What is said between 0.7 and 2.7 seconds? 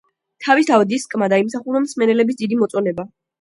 დისკმა დაიმსახურა მსმენელების დიდი